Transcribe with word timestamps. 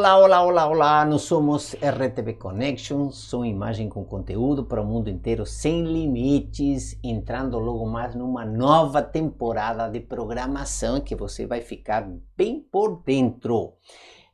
Olá, 0.00 0.16
olá, 0.16 0.66
olá! 0.66 1.04
Nós 1.04 1.20
somos 1.20 1.74
RTV 1.74 2.32
Connection, 2.38 3.10
som 3.10 3.44
imagem 3.44 3.86
com 3.86 4.02
conteúdo 4.02 4.64
para 4.64 4.80
o 4.80 4.84
mundo 4.86 5.10
inteiro 5.10 5.44
sem 5.44 5.84
limites, 5.84 6.98
entrando 7.04 7.58
logo 7.58 7.84
mais 7.84 8.14
numa 8.14 8.42
nova 8.46 9.02
temporada 9.02 9.90
de 9.90 10.00
programação 10.00 11.02
que 11.02 11.14
você 11.14 11.44
vai 11.44 11.60
ficar 11.60 12.10
bem 12.34 12.66
por 12.72 13.02
dentro. 13.04 13.74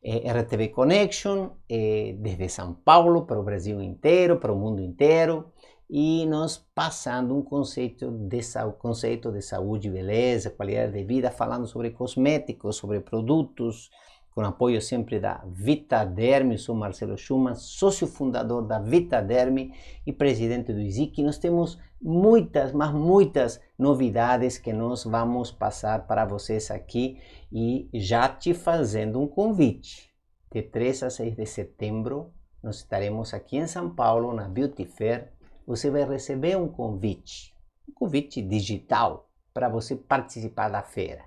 É 0.01 0.31
RTV 0.31 0.69
Connection, 0.69 1.49
é 1.69 2.15
desde 2.17 2.49
São 2.49 2.73
Paulo 2.73 3.27
para 3.27 3.41
o 3.41 3.43
Brasil 3.43 3.83
inteiro, 3.83 4.39
para 4.39 4.53
o 4.53 4.57
mundo 4.57 4.81
inteiro, 4.81 5.47
e 5.91 6.25
nós 6.27 6.65
passando 6.77 7.37
um 7.37 7.43
conceito 7.43 8.09
de, 8.09 8.39
conceito 8.79 9.33
de 9.33 9.43
saúde, 9.43 9.91
beleza, 9.91 10.49
qualidade 10.49 10.93
de 10.93 11.03
vida, 11.03 11.29
falando 11.33 11.67
sobre 11.67 11.91
cosméticos, 11.91 12.77
sobre 12.77 13.01
produtos, 13.01 13.91
com 14.37 14.43
apoio 14.43 14.83
sempre 14.83 15.19
da 15.19 15.43
Vitaderm. 15.47 16.59
sou 16.59 16.75
Marcelo 16.75 17.17
Schumann, 17.17 17.55
sócio 17.55 18.07
fundador 18.07 18.67
da 18.67 18.79
Vitaderm 18.79 19.73
e 20.07 20.13
presidente 20.13 20.75
do 20.75 20.81
ISIC. 20.83 21.23
Nós 21.23 21.39
temos 21.39 21.81
muitas, 22.03 22.71
mas 22.71 22.93
muitas 22.93 23.59
novidades 23.79 24.59
que 24.59 24.75
nós 24.75 25.05
vamos 25.05 25.51
passar 25.51 26.07
para 26.07 26.27
vocês 26.27 26.71
aqui 26.71 27.19
e 27.51 27.89
já 27.95 28.29
te 28.29 28.53
fazendo 28.53 29.19
um 29.19 29.27
convite. 29.27 30.15
De 30.53 30.61
3 30.61 31.05
a 31.05 31.11
6 31.11 31.35
de 31.35 31.47
setembro, 31.47 32.31
nós 32.63 32.77
estaremos 32.77 33.33
aqui 33.33 33.57
em 33.57 33.67
São 33.67 33.89
Paulo, 33.89 34.35
na 34.35 34.47
Beauty 34.47 34.85
Fair. 34.85 35.33
Você 35.67 35.91
vai 35.91 36.05
receber 36.05 36.59
um 36.59 36.69
convite, 36.69 37.55
um 37.89 37.93
convite 37.95 38.43
digital 38.43 39.31
para 39.55 39.71
você 39.71 39.97
participar 39.97 40.69
da 40.69 40.83
feira. 40.83 41.25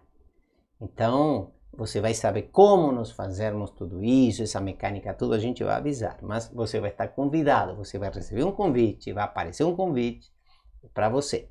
Então, 0.79 1.51
você 1.71 2.01
vai 2.01 2.13
saber 2.13 2.43
como 2.51 2.91
nós 2.91 3.11
fazermos 3.11 3.71
tudo 3.71 4.03
isso, 4.03 4.43
essa 4.43 4.59
mecânica, 4.59 5.13
tudo 5.13 5.33
a 5.33 5.39
gente 5.39 5.63
vai 5.63 5.75
avisar. 5.75 6.17
Mas 6.21 6.49
você 6.49 6.79
vai 6.79 6.89
estar 6.89 7.07
convidado, 7.09 7.75
você 7.75 7.97
vai 7.97 8.11
receber 8.11 8.43
um 8.43 8.51
convite, 8.51 9.13
vai 9.13 9.23
aparecer 9.23 9.63
um 9.63 9.75
convite 9.75 10.31
para 10.93 11.09
você. 11.09 11.49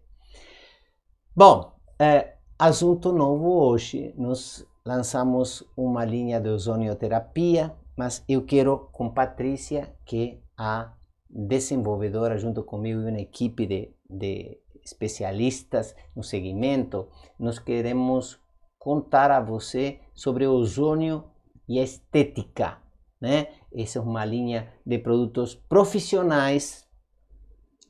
Bom, 1.34 1.72
é, 1.98 2.34
assunto 2.58 3.12
novo 3.12 3.48
hoje. 3.48 4.12
Nós 4.16 4.66
lançamos 4.84 5.64
uma 5.76 6.04
linha 6.04 6.40
de 6.40 6.48
ozonioterapia, 6.48 7.74
mas 7.96 8.24
eu 8.28 8.44
quero 8.44 8.88
com 8.92 9.10
Patrícia, 9.10 9.94
que 10.04 10.32
é 10.32 10.38
a 10.56 10.92
desenvolvedora, 11.30 12.38
junto 12.38 12.62
comigo 12.62 13.00
e 13.00 13.10
uma 13.10 13.20
equipe 13.20 13.66
de, 13.66 13.94
de 14.08 14.58
especialistas 14.82 15.94
no 16.16 16.22
segmento, 16.22 17.08
nós 17.38 17.58
queremos 17.58 18.40
contar 18.78 19.30
a 19.30 19.40
você 19.40 20.00
sobre 20.14 20.46
ozônio 20.46 21.24
e 21.68 21.78
estética. 21.78 22.78
Né? 23.20 23.48
Essa 23.74 23.98
é 23.98 24.02
uma 24.02 24.24
linha 24.24 24.72
de 24.86 24.98
produtos 24.98 25.54
profissionais, 25.54 26.86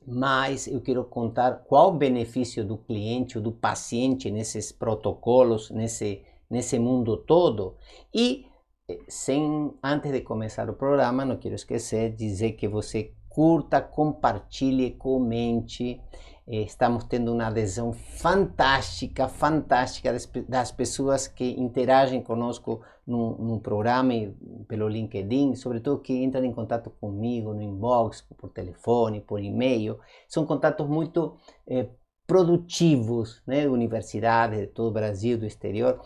mas 0.05 0.67
eu 0.67 0.81
quero 0.81 1.03
contar 1.05 1.63
qual 1.65 1.89
o 1.89 1.97
benefício 1.97 2.65
do 2.65 2.77
cliente 2.77 3.37
ou 3.37 3.43
do 3.43 3.51
paciente 3.51 4.31
nesses 4.31 4.71
protocolos, 4.71 5.69
nesse, 5.69 6.23
nesse 6.49 6.79
mundo 6.79 7.15
todo. 7.15 7.77
E 8.13 8.47
eh, 8.89 8.99
sem, 9.07 9.71
antes 9.83 10.11
de 10.11 10.21
começar 10.21 10.69
o 10.69 10.73
programa, 10.73 11.23
não 11.23 11.37
quero 11.37 11.55
esquecer 11.55 12.15
dizer 12.15 12.53
que 12.53 12.67
você 12.67 13.13
curta, 13.29 13.79
compartilhe, 13.79 14.91
comente 14.91 16.01
estamos 16.49 17.03
tendo 17.03 17.31
uma 17.31 17.45
adesão 17.47 17.93
fantástica, 17.93 19.27
fantástica 19.27 20.11
das, 20.47 20.71
pessoas 20.71 21.27
que 21.27 21.51
interagem 21.59 22.23
conosco 22.23 22.81
no, 23.05 23.59
programa 23.59 24.15
e 24.15 24.33
pelo 24.67 24.87
LinkedIn, 24.87 25.53
sobretudo 25.55 25.99
que 25.99 26.23
entram 26.23 26.43
em 26.43 26.51
contato 26.51 26.89
comigo 26.89 27.53
no 27.53 27.61
inbox, 27.61 28.21
por 28.21 28.49
telefone, 28.49 29.21
por 29.21 29.43
e-mail. 29.43 29.99
São 30.27 30.43
contatos 30.43 30.87
muito 30.87 31.37
eh, 31.67 31.87
produtivos, 32.25 33.43
né, 33.45 33.61
de 33.61 33.67
universidades 33.67 34.59
de 34.59 34.67
todo 34.67 34.89
o 34.89 34.93
Brasil, 34.93 35.37
do 35.37 35.45
exterior, 35.45 36.01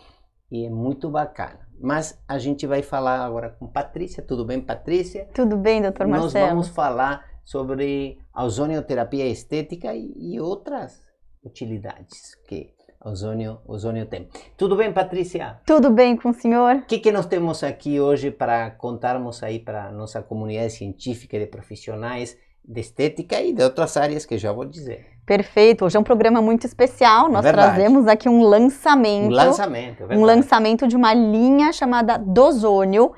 e 0.52 0.66
é 0.66 0.70
muito 0.70 1.10
bacana. 1.10 1.68
Mas 1.80 2.22
a 2.28 2.38
gente 2.38 2.68
vai 2.68 2.82
falar 2.82 3.26
agora 3.26 3.50
com 3.50 3.66
Patrícia. 3.68 4.22
Tudo 4.22 4.46
bem, 4.46 4.62
Patrícia? 4.62 5.28
Tudo 5.34 5.58
bem, 5.58 5.82
doutor 5.82 6.08
Marcelo. 6.08 6.34
Nós 6.34 6.50
vamos 6.50 6.68
falar 6.70 7.33
sobre 7.44 8.18
a 8.34 8.44
ozonioterapia 8.44 9.26
estética 9.28 9.94
e, 9.94 10.14
e 10.18 10.40
outras 10.40 11.02
utilidades 11.44 12.36
que 12.48 12.74
o 13.04 13.10
ozônio, 13.10 13.60
ozônio 13.68 14.06
tem. 14.06 14.30
Tudo 14.58 14.78
bem, 14.78 14.94
Patrícia? 14.94 15.60
Tudo 15.66 15.90
bem 15.90 16.16
com 16.16 16.30
o 16.30 16.34
senhor? 16.34 16.76
O 16.78 16.86
que, 16.86 17.00
que 17.00 17.12
nós 17.12 17.26
temos 17.26 17.64
aqui 17.64 18.00
hoje 18.00 18.32
para 18.32 18.72
contarmos 18.72 19.44
aí 19.44 19.60
para 19.60 19.88
a 19.88 19.92
nossa 19.92 20.22
comunidade 20.22 20.74
científica 20.74 21.38
de 21.38 21.46
profissionais 21.46 22.38
de 22.66 22.80
estética 22.80 23.42
e 23.42 23.54
de 23.54 23.62
outras 23.62 23.98
áreas 23.98 24.26
que 24.26 24.38
já 24.38 24.52
vou 24.52 24.66
dizer. 24.66 25.06
Perfeito. 25.26 25.86
Hoje 25.86 25.98
é 25.98 26.00
um 26.00 26.04
programa 26.04 26.42
muito 26.42 26.66
especial. 26.66 27.30
Nós 27.30 27.46
trazemos 27.46 28.08
aqui 28.08 28.30
um 28.30 28.42
lançamento. 28.42 29.28
Um 29.28 29.36
lançamento, 29.36 30.04
é 30.10 30.18
Um 30.18 30.22
lançamento 30.22 30.88
de 30.88 30.96
uma 30.96 31.14
linha 31.14 31.72
chamada 31.74 32.18
Dozônio, 32.18 33.12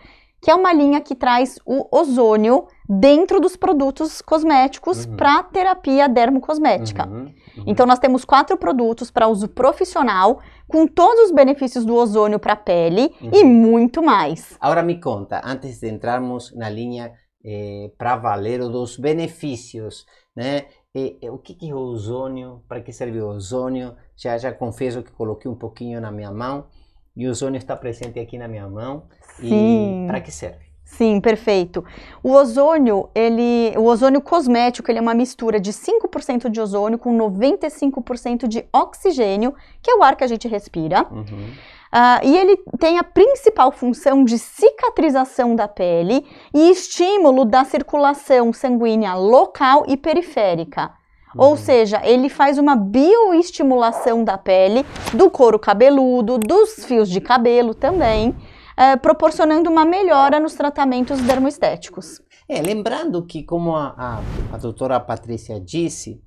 que 0.46 0.52
é 0.52 0.54
uma 0.54 0.72
linha 0.72 1.02
que 1.02 1.16
traz 1.16 1.58
o 1.66 1.88
ozônio 1.90 2.68
dentro 2.88 3.40
dos 3.40 3.56
produtos 3.56 4.22
cosméticos 4.22 5.04
uhum. 5.04 5.16
para 5.16 5.42
terapia 5.42 6.08
dermocosmética. 6.08 7.08
Uhum. 7.08 7.34
Uhum. 7.58 7.64
Então, 7.66 7.88
nós 7.88 7.98
temos 7.98 8.24
quatro 8.24 8.56
produtos 8.56 9.10
para 9.10 9.28
uso 9.28 9.48
profissional, 9.48 10.40
com 10.68 10.86
todos 10.86 11.26
os 11.26 11.32
benefícios 11.32 11.84
do 11.84 11.96
ozônio 11.96 12.38
para 12.38 12.54
a 12.54 12.56
pele 12.56 13.12
e 13.20 13.42
uhum. 13.42 13.50
muito 13.50 14.04
mais. 14.04 14.56
Agora 14.62 14.84
me 14.84 15.02
conta, 15.02 15.42
antes 15.44 15.80
de 15.80 15.90
entrarmos 15.90 16.56
na 16.56 16.70
linha 16.70 17.12
eh, 17.44 17.90
para 17.98 18.16
valer 18.16 18.60
dos 18.60 18.98
benefícios, 18.98 20.06
né? 20.36 20.66
Eh, 20.94 21.28
o 21.32 21.40
que, 21.40 21.56
que 21.56 21.72
é 21.72 21.74
o 21.74 21.80
ozônio? 21.80 22.62
Para 22.68 22.82
que 22.82 22.94
serve 22.94 23.20
o 23.20 23.30
ozônio? 23.30 23.96
Já, 24.16 24.38
já 24.38 24.54
confesso 24.54 25.02
que 25.02 25.12
coloquei 25.12 25.50
um 25.50 25.56
pouquinho 25.56 26.00
na 26.00 26.12
minha 26.12 26.32
mão 26.32 26.68
e 27.16 27.26
o 27.28 27.32
ozônio 27.32 27.58
está 27.58 27.76
presente 27.76 28.20
aqui 28.20 28.38
na 28.38 28.48
minha 28.48 28.68
mão. 28.70 29.08
Sim. 29.40 30.06
Para 30.08 30.22
que 30.22 30.32
serve? 30.32 30.66
Sim, 30.86 31.20
perfeito. 31.20 31.84
O 32.24 32.32
ozônio, 32.32 33.10
ele, 33.14 33.74
o 33.76 33.84
ozônio 33.84 34.22
cosmético, 34.22 34.90
ele 34.90 35.00
é 35.00 35.02
uma 35.02 35.14
mistura 35.14 35.60
de 35.60 35.74
5% 35.74 36.48
de 36.48 36.62
ozônio 36.62 36.98
com 36.98 37.18
95% 37.18 38.48
de 38.48 38.66
oxigênio, 38.72 39.54
que 39.82 39.92
é 39.92 39.96
o 39.96 40.04
ar 40.04 40.16
que 40.16 40.24
a 40.24 40.28
gente 40.28 40.48
respira. 40.48 41.06
Uhum. 41.12 41.50
Uh, 41.94 42.26
e 42.26 42.38
ele 42.38 42.58
tem 42.80 42.98
a 42.98 43.04
principal 43.04 43.72
função 43.72 44.24
de 44.24 44.38
cicatrização 44.38 45.56
da 45.56 45.68
pele 45.68 46.26
e 46.54 46.70
estímulo 46.70 47.46
da 47.46 47.64
circulação 47.64 48.54
sanguínea 48.54 49.16
local 49.16 49.86
e 49.88 49.98
periférica. 49.98 50.92
Uhum. 51.36 51.46
Ou 51.46 51.58
seja, 51.58 52.02
ele 52.06 52.30
faz 52.30 52.58
uma 52.58 52.76
bioestimulação 52.76 54.24
da 54.24 54.38
pele, 54.38 54.86
do 55.14 55.30
couro 55.30 55.58
cabeludo, 55.58 56.38
dos 56.38 56.86
fios 56.86 57.10
de 57.10 57.20
cabelo 57.20 57.74
também 57.74 58.36
é, 58.78 58.96
proporcionando 58.96 59.70
uma 59.70 59.86
melhora 59.86 60.40
nos 60.40 60.54
tratamentos 60.54 61.22
dermoestéticos. 61.22 62.22
É, 62.48 62.62
lembrando 62.62 63.26
que, 63.26 63.44
como 63.44 63.76
a, 63.76 63.96
a, 63.98 64.22
a 64.56 64.58
doutora 64.58 65.00
Patrícia 65.00 65.60
disse, 65.60 66.22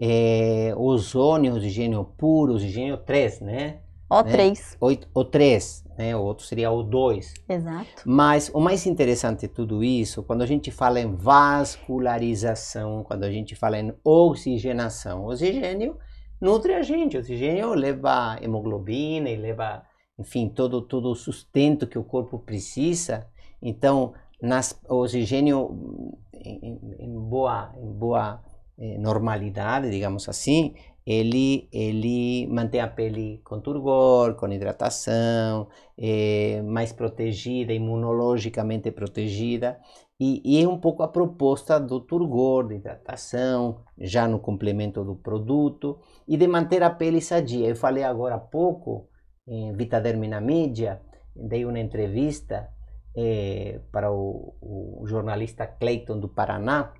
é, 0.00 0.74
ozônio, 0.76 1.54
oxigênio 1.54 2.04
puro, 2.16 2.54
oxigênio 2.54 2.96
3, 2.98 3.40
né? 3.40 3.78
O3. 4.10 4.76
Né? 4.82 4.98
O, 5.14 5.24
3, 5.24 5.84
né? 5.96 6.16
O 6.16 6.20
outro 6.20 6.44
seria 6.44 6.70
o 6.70 6.82
2. 6.82 7.32
Exato. 7.48 8.02
Mas 8.04 8.50
o 8.52 8.60
mais 8.60 8.84
interessante 8.84 9.42
de 9.42 9.48
tudo 9.48 9.82
isso, 9.82 10.22
quando 10.22 10.42
a 10.42 10.46
gente 10.46 10.70
fala 10.70 11.00
em 11.00 11.14
vascularização, 11.14 13.02
quando 13.04 13.24
a 13.24 13.30
gente 13.30 13.56
fala 13.56 13.78
em 13.78 13.94
oxigenação, 14.04 15.24
oxigênio 15.24 15.96
nutre 16.40 16.74
a 16.74 16.82
gente, 16.82 17.16
oxigênio 17.16 17.72
leva 17.72 18.36
hemoglobina 18.42 19.30
e 19.30 19.36
leva 19.36 19.82
enfim, 20.22 20.48
todo, 20.48 20.80
todo 20.80 21.10
o 21.10 21.16
sustento 21.16 21.86
que 21.86 21.98
o 21.98 22.04
corpo 22.04 22.38
precisa. 22.38 23.26
Então, 23.60 24.14
nas, 24.40 24.80
o 24.88 25.02
oxigênio 25.02 26.16
em, 26.32 26.80
em 26.98 27.18
boa, 27.18 27.72
em 27.76 27.92
boa 27.92 28.40
eh, 28.78 28.98
normalidade, 28.98 29.90
digamos 29.90 30.28
assim, 30.28 30.74
ele, 31.04 31.68
ele 31.72 32.46
mantém 32.46 32.80
a 32.80 32.86
pele 32.88 33.40
com 33.44 33.60
turgor, 33.60 34.34
com 34.36 34.48
hidratação, 34.48 35.68
eh, 35.98 36.62
mais 36.62 36.92
protegida, 36.92 37.72
imunologicamente 37.72 38.90
protegida. 38.92 39.80
E, 40.20 40.40
e, 40.44 40.62
é 40.62 40.68
um 40.68 40.78
pouco 40.78 41.02
a 41.02 41.08
proposta 41.08 41.80
do 41.80 41.98
turgor, 42.00 42.68
de 42.68 42.76
hidratação, 42.76 43.80
já 43.98 44.28
no 44.28 44.38
complemento 44.38 45.04
do 45.04 45.16
produto, 45.16 45.98
e 46.28 46.36
de 46.36 46.46
manter 46.46 46.82
a 46.84 46.90
pele 46.90 47.20
sadia. 47.20 47.68
Eu 47.68 47.74
falei 47.76 48.04
agora 48.04 48.36
há 48.36 48.38
pouco 48.38 49.08
em 49.46 49.72
Vitaderm 49.72 50.28
na 50.28 50.40
mídia, 50.40 51.00
dei 51.34 51.64
uma 51.64 51.78
entrevista 51.78 52.68
eh, 53.16 53.80
para 53.90 54.10
o, 54.10 54.54
o, 54.60 55.06
jornalista 55.06 55.66
Clayton 55.66 56.18
do 56.18 56.28
Paraná, 56.28 56.92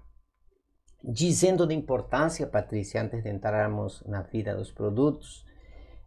dizendo 1.03 1.67
da 1.67 1.75
importância, 1.75 2.47
Patrícia, 2.47 3.03
antes 3.03 3.23
de 3.23 3.31
entrarmos 3.31 4.03
na 4.06 4.23
vida 4.23 4.55
dos 4.55 4.71
produtos, 4.71 5.44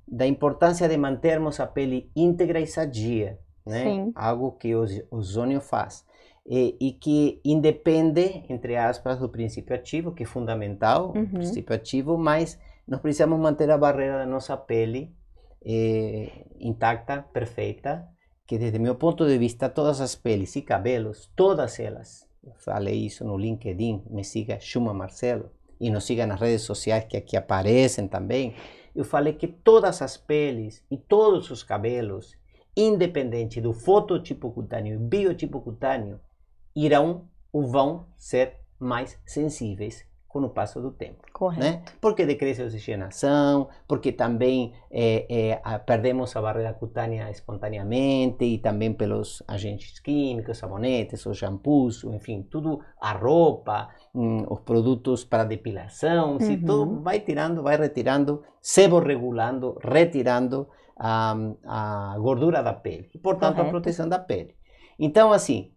da 0.08 0.26
importância 0.28 0.88
de 0.88 0.98
mantermos 0.98 1.60
a 1.60 1.68
pele 1.68 2.12
íntegra 2.16 2.60
e 2.60 2.68
sadia, 2.68 3.40
né? 3.66 3.84
Sim. 3.84 4.12
Algo 4.16 4.52
que 4.54 4.76
o 4.76 4.86
ozônio 5.10 5.60
faz. 5.60 6.06
e, 6.48 6.78
e, 6.80 6.92
que 6.92 7.42
independe, 7.44 8.46
entre 8.48 8.78
aspas, 8.78 9.18
do 9.18 9.28
princípio 9.28 9.76
ativo, 9.76 10.14
que 10.14 10.22
é 10.22 10.28
fundamental, 10.28 11.12
uhum. 11.16 11.26
princípio 11.26 11.76
ativo, 11.76 12.20
mas 12.20 12.60
nós 12.88 13.02
precisamos 13.02 13.40
manter 13.40 13.72
a 13.72 13.78
barreira 13.80 14.20
da 14.20 14.26
nossa 14.28 14.56
pele 14.56 15.12
eh, 15.66 16.46
intacta, 16.60 17.24
perfeita, 17.34 18.08
que 18.46 18.60
desde 18.60 18.78
meu 18.78 18.96
ponto 18.96 19.26
de 19.26 19.38
vista, 19.38 19.68
todas 19.70 20.00
as 20.00 20.16
peles 20.16 20.56
e 20.56 20.62
cabelos, 20.62 21.32
todas 21.36 21.80
elas, 21.80 22.28
falei 22.58 23.06
isso 23.06 23.26
no 23.26 23.38
LinkedIn, 23.38 24.04
me 24.10 24.24
siga 24.24 24.60
Chuma 24.60 24.94
Marcelo, 24.94 25.50
e 25.80 25.90
nos 25.90 26.06
siga 26.06 26.28
nas 26.28 26.40
redes 26.40 26.62
sociais 26.62 27.06
que 27.06 27.18
aqui 27.18 27.36
aparecem 27.36 28.08
também, 28.08 28.56
eu 28.96 29.04
falei 29.04 29.34
que 29.34 29.48
todas 29.48 30.02
as 30.02 30.16
peles 30.16 30.86
e 30.90 30.98
todos 30.98 31.50
os 31.50 31.64
cabelos, 31.64 32.34
independente 32.78 33.60
do 33.60 33.74
fototipo 33.74 34.52
cutâneo 34.52 34.96
e 34.96 34.98
biotipo 34.98 35.60
cutâneo, 35.60 36.20
irão 36.76 37.28
ou 37.52 37.68
vão 37.68 38.08
ser 38.16 38.60
mais 38.80 39.20
sensíveis 39.26 40.06
com 40.36 40.42
o 40.42 40.50
passo 40.50 40.82
do 40.82 40.92
tempo. 40.92 41.24
Correto. 41.32 41.62
Né? 41.62 41.82
Porque 42.02 42.26
decresce 42.26 42.62
a 42.62 42.66
oxigenação, 42.66 43.70
porque 43.88 44.12
também 44.12 44.74
é, 44.92 45.54
é, 45.54 45.78
perdemos 45.78 46.36
a 46.36 46.42
barreira 46.42 46.74
cutânea 46.74 47.32
espontaneamente 47.32 48.44
e 48.44 48.58
também 48.58 48.92
pelos 48.92 49.42
agentes 49.48 49.98
químicos, 50.02 50.58
sabonetes, 50.58 51.26
os 51.26 51.38
shampoos, 51.38 52.04
enfim, 52.04 52.44
tudo, 52.52 52.82
a 53.00 53.14
roupa, 53.14 53.88
hum, 54.14 54.46
os 54.50 54.60
produtos 54.60 55.24
para 55.24 55.46
depilação, 55.46 56.34
uhum. 56.34 56.40
se 56.42 56.58
tudo 56.58 57.02
vai 57.02 57.22
tirando, 57.22 57.64
vai 57.64 57.78
retirando, 57.78 58.44
seborregulando, 58.62 59.80
retirando 59.82 60.68
a, 61.00 61.34
a 61.66 62.16
gordura 62.20 62.62
da 62.62 62.74
pele 62.74 63.10
e, 63.16 63.18
portanto, 63.18 63.56
Correto. 63.56 63.70
a 63.70 63.72
proteção 63.72 64.10
da 64.10 64.20
pele. 64.20 64.54
Então, 65.00 65.32
assim, 65.32 65.72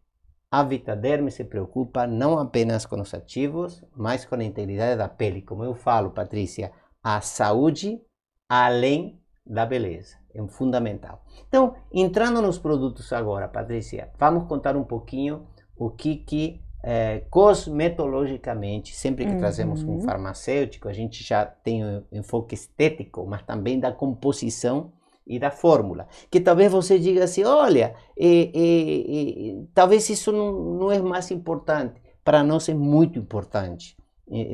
a 0.50 0.62
Vitaderm 0.62 1.28
se 1.28 1.44
preocupa 1.44 2.06
não 2.06 2.38
apenas 2.38 2.86
com 2.86 3.00
os 3.00 3.12
ativos, 3.12 3.84
mas 3.94 4.24
com 4.24 4.34
a 4.34 4.44
integridade 4.44 4.96
da 4.96 5.08
pele. 5.08 5.42
Como 5.42 5.62
eu 5.62 5.74
falo, 5.74 6.10
Patrícia, 6.10 6.72
a 7.02 7.20
saúde 7.20 8.00
além 8.48 9.20
da 9.46 9.66
beleza 9.66 10.16
é 10.34 10.46
fundamental. 10.48 11.22
Então, 11.48 11.74
entrando 11.92 12.40
nos 12.40 12.58
produtos 12.58 13.12
agora, 13.12 13.48
Patrícia, 13.48 14.10
vamos 14.18 14.46
contar 14.46 14.76
um 14.76 14.84
pouquinho 14.84 15.46
o 15.76 15.90
que 15.90 16.16
que 16.16 16.60
é, 16.82 17.20
cosmetologicamente, 17.28 18.94
sempre 18.94 19.26
que 19.26 19.32
uhum. 19.32 19.38
trazemos 19.38 19.82
um 19.82 20.00
farmacêutico, 20.00 20.88
a 20.88 20.92
gente 20.92 21.24
já 21.24 21.44
tem 21.44 21.84
um 21.84 22.04
enfoque 22.12 22.54
estético, 22.54 23.26
mas 23.26 23.42
também 23.42 23.80
da 23.80 23.92
composição 23.92 24.92
e 25.28 25.38
da 25.38 25.50
fórmula. 25.50 26.08
Que 26.30 26.40
talvez 26.40 26.72
você 26.72 26.98
diga 26.98 27.24
assim, 27.24 27.44
olha, 27.44 27.94
é, 28.18 28.26
é, 28.26 29.50
é, 29.50 29.62
talvez 29.74 30.08
isso 30.08 30.32
não, 30.32 30.52
não 30.52 30.90
é 30.90 30.98
mais 31.00 31.30
importante. 31.30 32.00
Para 32.24 32.42
nós 32.42 32.68
é 32.68 32.74
muito 32.74 33.18
importante 33.18 33.96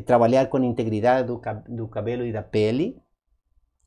trabalhar 0.05 0.47
com 0.47 0.56
a 0.56 0.65
integridade 0.65 1.26
do, 1.26 1.41
do 1.69 1.88
cabelo 1.88 2.25
e 2.25 2.32
da 2.32 2.43
pele. 2.43 2.97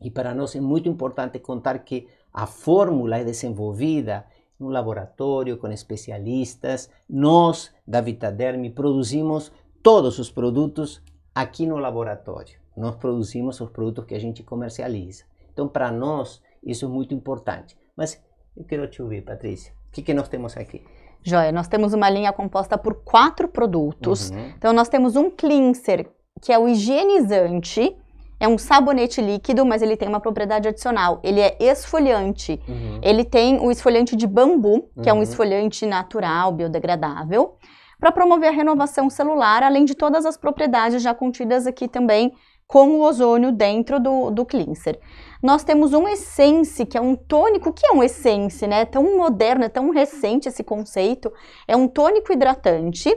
E 0.02 0.12
para 0.12 0.34
nós 0.34 0.56
é 0.56 0.62
muito 0.62 0.90
importante 0.90 1.40
contar 1.40 1.80
que 1.80 2.08
a 2.34 2.46
fórmula 2.46 3.18
é 3.18 3.24
desenvolvida 3.24 4.26
no 4.60 4.70
laboratório 4.70 5.58
com 5.58 5.68
especialistas. 5.70 6.90
Nós, 7.10 7.74
da 7.86 8.02
Vitaderm, 8.02 8.70
produzimos 8.72 9.52
todos 9.82 10.20
os 10.20 10.30
produtos 10.30 11.02
aqui 11.34 11.66
no 11.66 11.78
laboratório. 11.78 12.60
Nós 12.76 12.96
produzimos 12.96 13.60
os 13.62 13.70
produtos 13.70 14.06
que 14.06 14.16
a 14.16 14.20
gente 14.20 14.44
comercializa. 14.44 15.24
Então, 15.52 15.68
para 15.68 15.92
nós, 15.92 16.42
isso 16.64 16.86
é 16.86 16.88
muito 16.88 17.14
importante. 17.14 17.78
Mas 17.96 18.22
eu 18.56 18.64
quero 18.64 18.88
te 18.88 19.02
ouvir, 19.02 19.22
Patrícia. 19.24 19.74
O 19.90 19.92
que, 19.92 20.02
que 20.02 20.14
nós 20.14 20.28
temos 20.28 20.56
aqui? 20.58 20.84
Joia, 21.24 21.52
nós 21.52 21.68
temos 21.68 21.94
uma 21.94 22.10
linha 22.10 22.32
composta 22.32 22.78
por 22.78 23.04
quatro 23.04 23.48
produtos. 23.48 24.30
Uhum. 24.30 24.52
Então, 24.58 24.74
nós 24.74 24.88
temos 24.88 25.16
um 25.16 25.30
cleanser, 25.30 26.10
que 26.42 26.52
é 26.52 26.60
o 26.60 26.68
higienizante. 26.68 27.96
É 28.40 28.48
um 28.48 28.58
sabonete 28.58 29.20
líquido, 29.20 29.66
mas 29.66 29.82
ele 29.82 29.98
tem 29.98 30.08
uma 30.08 30.20
propriedade 30.20 30.68
adicional. 30.68 31.20
Ele 31.24 31.42
é 31.42 31.58
esfoliante. 31.60 32.62
Uhum. 32.68 33.00
Ele 33.02 33.24
tem 33.24 33.60
o 33.60 33.72
esfoliante 33.72 34.16
de 34.16 34.28
bambu, 34.28 34.90
que 34.94 35.02
uhum. 35.02 35.08
é 35.08 35.14
um 35.14 35.18
uhum. 35.18 35.24
esfoliante 35.24 35.86
natural, 35.86 36.52
biodegradável, 36.52 37.56
para 38.00 38.12
promover 38.12 38.50
a 38.50 38.52
renovação 38.52 39.10
celular, 39.10 39.64
além 39.64 39.86
de 39.86 39.96
todas 39.96 40.24
as 40.24 40.38
propriedades 40.38 41.02
já 41.02 41.16
contidas 41.16 41.66
aqui 41.66 41.88
também 41.88 42.32
com 42.68 42.90
o 42.90 43.02
ozônio 43.02 43.52
dentro 43.52 44.00
do, 44.00 44.30
do 44.30 44.46
cleanser. 44.46 45.00
Nós 45.42 45.64
temos 45.64 45.94
um 45.94 46.08
Essence, 46.08 46.86
que 46.86 46.98
é 46.98 47.02
um 47.02 47.16
tônico. 47.16 47.72
Que 47.72 47.88
é 47.88 47.92
um 47.92 48.04
Essence, 48.04 48.66
né? 48.68 48.82
É 48.82 48.86
tão 48.86 49.18
moderno, 49.18 49.64
é 49.64 49.70
tão 49.70 49.90
recente 49.90 50.50
esse 50.50 50.64
conceito. 50.64 51.32
É 51.68 51.76
um 51.76 51.88
tônico 51.88 52.34
hidratante. 52.34 53.16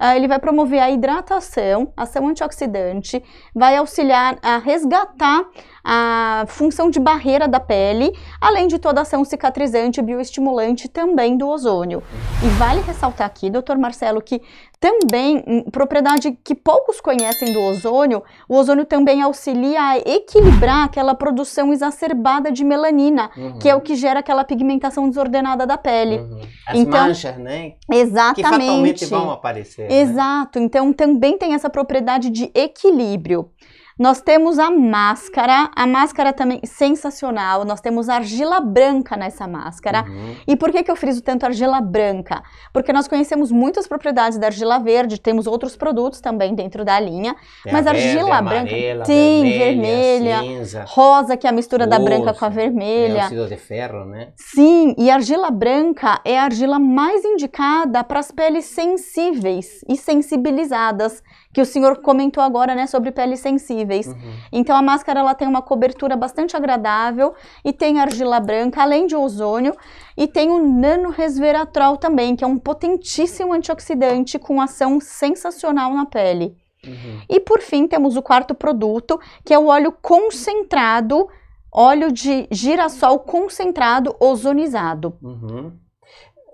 Uh, 0.00 0.14
ele 0.16 0.28
vai 0.28 0.38
promover 0.38 0.80
a 0.80 0.90
hidratação, 0.90 1.92
ação 1.96 2.28
antioxidante, 2.28 3.22
vai 3.54 3.76
auxiliar 3.76 4.38
a 4.42 4.58
resgatar 4.58 5.44
a 5.90 6.44
função 6.48 6.90
de 6.90 7.00
barreira 7.00 7.48
da 7.48 7.58
pele, 7.58 8.12
além 8.40 8.66
de 8.66 8.78
toda 8.78 9.00
a 9.00 9.02
ação 9.02 9.24
cicatrizante 9.24 10.00
e 10.00 10.02
bioestimulante 10.02 10.86
também 10.86 11.36
do 11.36 11.48
ozônio. 11.48 12.02
E 12.44 12.48
vale 12.58 12.82
ressaltar 12.82 13.26
aqui, 13.26 13.48
doutor 13.48 13.78
Marcelo, 13.78 14.20
que 14.20 14.42
também, 14.80 15.42
hum, 15.46 15.64
propriedade 15.72 16.38
que 16.44 16.54
poucos 16.54 17.00
conhecem 17.00 17.52
do 17.52 17.60
ozônio, 17.60 18.22
o 18.48 18.54
ozônio 18.54 18.84
também 18.84 19.22
auxilia 19.22 19.80
a 19.80 19.98
equilibrar 19.98 20.84
aquela 20.84 21.14
produção 21.14 21.72
exacerbada 21.72 22.52
de 22.52 22.62
melanina, 22.62 23.30
uhum. 23.36 23.58
que 23.58 23.68
é 23.68 23.74
o 23.74 23.80
que 23.80 23.96
gera 23.96 24.20
aquela 24.20 24.44
pigmentação 24.44 25.08
desordenada 25.08 25.66
da 25.66 25.76
pele. 25.76 26.18
Uhum. 26.18 26.40
As 26.66 26.78
então, 26.78 27.06
manchas, 27.06 27.36
né? 27.38 27.72
Exatamente. 27.90 28.36
Que 28.36 28.42
fatalmente 28.42 29.06
vão 29.06 29.30
aparecer. 29.32 29.87
Né? 29.88 30.00
Exato. 30.00 30.58
Né? 30.58 30.66
Então, 30.66 30.92
também 30.92 31.38
tem 31.38 31.54
essa 31.54 31.70
propriedade 31.70 32.30
de 32.30 32.50
equilíbrio. 32.54 33.50
Nós 33.98 34.20
temos 34.20 34.58
a 34.60 34.70
máscara, 34.70 35.70
a 35.74 35.86
máscara 35.86 36.32
também 36.32 36.60
sensacional. 36.64 37.64
Nós 37.64 37.80
temos 37.80 38.08
argila 38.08 38.60
branca 38.60 39.16
nessa 39.16 39.48
máscara. 39.48 40.04
Uhum. 40.04 40.36
E 40.46 40.56
por 40.56 40.70
que, 40.70 40.84
que 40.84 40.90
eu 40.90 40.94
friso 40.94 41.20
tanto 41.20 41.44
argila 41.44 41.80
branca? 41.80 42.42
Porque 42.72 42.92
nós 42.92 43.08
conhecemos 43.08 43.50
muitas 43.50 43.88
propriedades 43.88 44.38
da 44.38 44.46
argila 44.46 44.78
verde, 44.78 45.20
temos 45.20 45.48
outros 45.48 45.76
produtos 45.76 46.20
também 46.20 46.54
dentro 46.54 46.84
da 46.84 47.00
linha. 47.00 47.34
Tem 47.64 47.72
mas 47.72 47.86
a 47.88 47.90
argila 47.90 48.40
verde, 48.40 48.48
branca 48.48 48.70
amarela, 48.70 49.04
tem 49.04 49.42
vermelha, 49.42 50.38
vermelha 50.38 50.42
cinza, 50.42 50.84
rosa, 50.86 51.36
que 51.36 51.46
é 51.46 51.50
a 51.50 51.52
mistura 51.52 51.86
da 51.86 51.98
branca 51.98 52.32
com 52.32 52.44
a 52.44 52.48
vermelha. 52.48 53.28
É 53.32 53.46
de 53.46 53.56
ferro, 53.56 54.04
né? 54.04 54.28
Sim, 54.36 54.94
e 54.96 55.10
a 55.10 55.14
argila 55.14 55.50
branca 55.50 56.20
é 56.24 56.38
a 56.38 56.44
argila 56.44 56.78
mais 56.78 57.24
indicada 57.24 58.04
para 58.04 58.20
as 58.20 58.30
peles 58.30 58.66
sensíveis 58.66 59.84
e 59.88 59.96
sensibilizadas 59.96 61.22
que 61.58 61.62
o 61.62 61.66
senhor 61.66 62.00
comentou 62.02 62.40
agora, 62.40 62.72
né, 62.72 62.86
sobre 62.86 63.10
peles 63.10 63.40
sensíveis. 63.40 64.06
Uhum. 64.06 64.14
Então 64.52 64.76
a 64.76 64.80
máscara 64.80 65.18
ela 65.18 65.34
tem 65.34 65.48
uma 65.48 65.60
cobertura 65.60 66.16
bastante 66.16 66.56
agradável 66.56 67.34
e 67.64 67.72
tem 67.72 67.98
argila 67.98 68.38
branca, 68.38 68.80
além 68.80 69.08
de 69.08 69.16
ozônio, 69.16 69.74
e 70.16 70.28
tem 70.28 70.52
o 70.52 70.64
nanoresveratrol 70.64 71.96
também, 71.96 72.36
que 72.36 72.44
é 72.44 72.46
um 72.46 72.56
potentíssimo 72.56 73.52
antioxidante 73.52 74.38
com 74.38 74.60
ação 74.60 75.00
sensacional 75.00 75.92
na 75.92 76.06
pele. 76.06 76.56
Uhum. 76.86 77.22
E 77.28 77.40
por 77.40 77.60
fim, 77.60 77.88
temos 77.88 78.16
o 78.16 78.22
quarto 78.22 78.54
produto, 78.54 79.18
que 79.44 79.52
é 79.52 79.58
o 79.58 79.66
óleo 79.66 79.90
concentrado, 80.00 81.28
óleo 81.74 82.12
de 82.12 82.46
girassol 82.52 83.18
concentrado 83.18 84.14
ozonizado. 84.20 85.18
Uhum. 85.20 85.72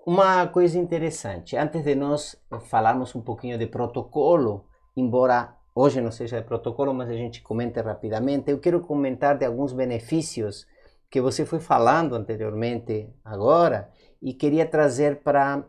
Uma 0.07 0.47
coisa 0.47 0.79
interessante, 0.79 1.59
antes 1.59 1.85
de 1.85 1.95
nós 1.95 2.37
falarmos 2.71 3.15
um 3.15 3.21
pouquinho 3.21 3.59
de 3.59 3.67
protocolo, 3.67 4.65
embora 4.97 5.57
hoje 5.75 6.01
não 6.01 6.11
seja 6.11 6.41
de 6.41 6.47
protocolo, 6.47 6.95
mas 6.95 7.09
a 7.11 7.15
gente 7.15 7.43
comente 7.43 7.81
rapidamente, 7.81 8.51
eu 8.51 8.61
quero 8.61 8.81
comentar 8.81 9.37
de 9.37 9.45
alguns 9.45 9.73
benefícios 9.73 10.67
que 11.11 11.21
você 11.21 11.45
foi 11.45 11.61
falando 11.61 12.15
anteriormente 12.15 13.09
agora 13.25 13.91
e 14.21 14.33
queria 14.35 14.67
trazer 14.67 15.23
para 15.23 15.65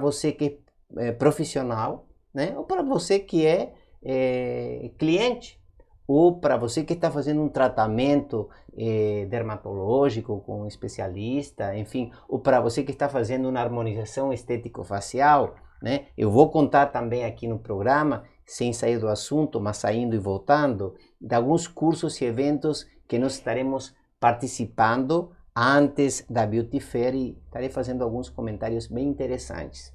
você 0.00 0.32
que 0.32 0.60
é 0.96 1.12
profissional, 1.12 2.06
né? 2.32 2.54
ou 2.56 2.64
para 2.64 2.82
você 2.82 3.18
que 3.18 3.46
é, 3.46 3.74
é 4.02 4.90
cliente, 4.98 5.58
ou 6.06 6.40
para 6.40 6.56
você 6.56 6.84
que 6.84 6.94
está 6.94 7.10
fazendo 7.10 7.42
um 7.42 7.48
tratamento 7.48 8.48
é, 8.76 9.26
dermatológico 9.26 10.40
com 10.40 10.62
um 10.62 10.66
especialista, 10.66 11.76
enfim, 11.76 12.10
ou 12.26 12.38
para 12.38 12.60
você 12.60 12.82
que 12.82 12.92
está 12.92 13.08
fazendo 13.08 13.48
uma 13.48 13.60
harmonização 13.60 14.32
estético-facial, 14.32 15.54
né? 15.82 16.06
Eu 16.16 16.30
vou 16.30 16.50
contar 16.50 16.86
também 16.86 17.24
aqui 17.24 17.46
no 17.46 17.58
programa, 17.58 18.24
sem 18.46 18.72
sair 18.72 18.98
do 18.98 19.08
assunto, 19.08 19.60
mas 19.60 19.76
saindo 19.76 20.14
e 20.14 20.18
voltando, 20.18 20.94
de 21.20 21.34
alguns 21.34 21.68
cursos 21.68 22.20
e 22.20 22.24
eventos 22.24 22.86
que 23.06 23.18
nós 23.18 23.34
estaremos 23.34 23.94
participando 24.18 25.32
antes 25.54 26.24
da 26.28 26.46
Beauty 26.46 26.80
Fair 26.80 27.14
e 27.14 27.38
estarei 27.44 27.68
fazendo 27.68 28.02
alguns 28.04 28.28
comentários 28.30 28.86
bem 28.86 29.08
interessantes. 29.08 29.92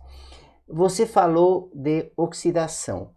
Você 0.67 1.05
falou 1.05 1.69
de 1.73 2.11
oxidação. 2.17 3.11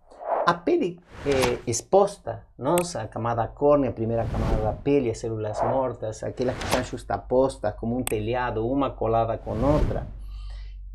A 0.47 0.55
pele 0.55 1.01
é, 1.25 1.59
exposta, 1.67 2.47
nossa, 2.57 3.03
a 3.03 3.09
camada 3.09 3.47
córnea, 3.49 3.91
a 3.91 3.93
primeira 3.93 4.25
camada 4.25 4.63
da 4.63 4.73
pele, 4.73 5.11
as 5.11 5.19
células 5.19 5.61
mortas, 5.63 6.23
aquelas 6.23 6.57
que 6.57 6.65
estão 6.67 6.85
justapostas 6.85 7.75
como 7.75 7.97
um 7.97 8.03
telhado, 8.05 8.65
uma 8.65 8.91
colada 8.91 9.37
com 9.37 9.51
outra, 9.51 10.07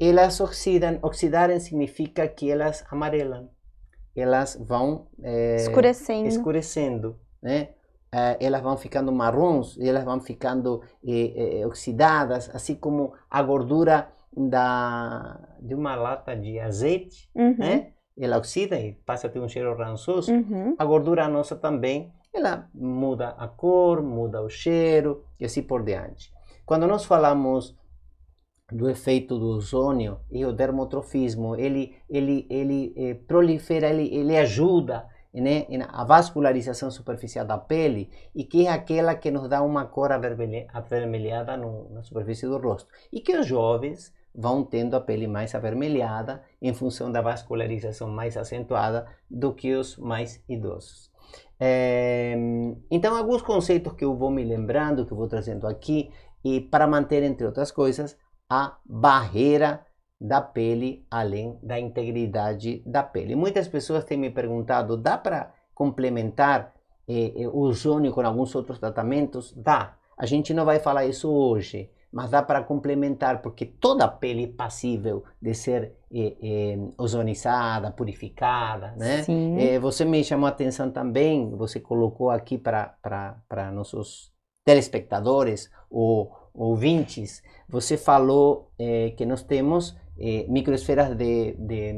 elas 0.02 0.40
oxidam. 0.40 0.98
Oxidarem 1.04 1.60
significa 1.60 2.28
que 2.28 2.50
elas 2.50 2.84
amarelam. 2.90 3.50
Elas 4.16 4.58
vão 4.60 5.08
é, 5.22 5.58
escurecendo. 5.58 6.28
escurecendo, 6.28 7.20
né? 7.42 7.70
É, 8.14 8.46
elas 8.46 8.62
vão 8.62 8.76
ficando 8.76 9.10
marrons, 9.12 9.80
elas 9.80 10.04
vão 10.04 10.20
ficando 10.20 10.82
é, 11.08 11.66
oxidadas, 11.66 12.50
assim 12.54 12.76
como 12.76 13.14
a 13.30 13.42
gordura 13.42 14.10
da, 14.36 15.40
de 15.62 15.74
uma 15.74 15.96
lata 15.96 16.36
de 16.36 16.60
azeite, 16.60 17.30
uhum. 17.34 17.56
né? 17.58 17.94
Ela 18.20 18.38
oxida 18.38 18.78
e 18.78 18.94
passa 18.94 19.28
a 19.28 19.30
ter 19.30 19.40
um 19.40 19.48
cheiro 19.48 19.74
rançoso. 19.78 20.34
Uhum. 20.34 20.76
A 20.78 20.84
gordura 20.84 21.28
nossa 21.30 21.56
também, 21.56 22.12
ela 22.34 22.70
muda 22.74 23.30
a 23.38 23.48
cor, 23.48 24.02
muda 24.02 24.42
o 24.42 24.50
cheiro 24.50 25.24
e 25.40 25.46
assim 25.46 25.64
por 25.64 25.82
diante. 25.84 26.34
Quando 26.66 26.88
nós 26.88 27.06
falamos 27.06 27.78
do 28.72 28.90
efeito 28.90 29.38
do 29.38 29.48
ozônio 29.48 30.20
e 30.32 30.46
o 30.46 30.54
dermotrofismo, 30.54 31.56
ele, 31.56 31.96
ele, 32.10 32.48
ele 32.50 32.94
eh, 32.96 33.14
prolifera, 33.14 33.90
ele, 33.90 34.14
ele 34.16 34.38
ajuda 34.38 35.06
né, 35.34 35.66
a 35.90 36.04
vascularização 36.04 36.92
superficial 36.92 37.46
da 37.46 37.58
pele 37.58 38.10
e 38.36 38.44
que 38.44 38.68
é 38.68 38.72
aquela 38.72 39.16
que 39.16 39.32
nos 39.32 39.48
dá 39.48 39.62
uma 39.62 39.86
cor 39.86 40.12
avermelhada 40.12 41.56
no, 41.58 41.90
na 41.90 42.04
superfície 42.04 42.46
do 42.46 42.58
rosto. 42.58 42.90
E 43.12 43.20
que 43.20 43.38
os 43.38 43.46
jovens 43.46 44.14
vão 44.34 44.64
tendo 44.64 44.96
a 44.96 45.02
pele 45.02 45.28
mais 45.28 45.54
avermelhada 45.54 46.42
em 46.62 46.74
função 46.74 47.12
da 47.12 47.22
vascularização 47.22 48.10
mais 48.10 48.38
acentuada 48.38 49.08
do 49.30 49.54
que 49.54 49.74
os 49.74 49.98
mais 49.98 50.42
idosos. 50.48 51.12
É, 51.60 52.36
então, 52.90 53.16
alguns 53.16 53.42
conceitos 53.42 53.94
que 53.94 54.04
eu 54.04 54.16
vou 54.16 54.32
me 54.32 54.44
lembrando, 54.44 55.06
que 55.06 55.12
eu 55.12 55.18
vou 55.18 55.28
trazendo 55.28 55.68
aqui, 55.68 56.12
e 56.44 56.60
para 56.60 56.88
manter, 56.88 57.22
entre 57.24 57.46
outras 57.46 57.72
coisas, 57.72 58.18
a 58.52 58.76
barreira 58.86 59.86
da 60.20 60.42
pele, 60.42 61.08
além 61.10 61.58
da 61.64 61.80
integridade 61.80 62.84
da 62.86 63.02
pele. 63.02 63.34
Muitas 63.34 63.70
pessoas 63.70 64.04
têm 64.04 64.18
me 64.18 64.30
perguntado: 64.30 64.98
dá 64.98 65.18
para 65.18 65.54
complementar 65.74 66.74
eh, 67.08 67.32
eh, 67.34 67.48
o 67.48 67.60
ozônio 67.60 68.12
com 68.12 68.20
alguns 68.20 68.54
outros 68.54 68.78
tratamentos? 68.78 69.54
Dá. 69.56 69.96
A 70.18 70.26
gente 70.26 70.54
não 70.54 70.66
vai 70.66 70.80
falar 70.80 71.06
isso 71.06 71.32
hoje, 71.32 71.90
mas 72.12 72.30
dá 72.30 72.44
para 72.44 72.62
complementar, 72.62 73.42
porque 73.42 73.66
toda 73.66 74.06
pele 74.06 74.44
é 74.44 74.48
passível 74.48 75.24
de 75.42 75.54
ser 75.54 75.96
eh, 76.14 76.36
eh, 76.44 76.78
ozonizada, 76.98 77.90
purificada, 77.92 78.94
né? 78.98 79.24
Eh, 79.60 79.80
você 79.80 80.04
me 80.04 80.22
chamou 80.26 80.48
a 80.48 80.50
atenção 80.50 80.92
também, 80.92 81.50
você 81.56 81.80
colocou 81.80 82.30
aqui 82.30 82.58
para 82.58 83.72
nossos 83.74 84.30
telespectadores 84.66 85.72
ou 85.90 86.41
ouvintes, 86.54 87.42
você 87.70 87.98
falou 87.98 88.72
eh, 88.78 89.14
que 89.18 89.26
nós 89.26 89.44
temos 89.44 89.96
eh, 90.24 90.46
microesferas 90.48 91.16
de, 91.16 91.56
de, 91.58 91.94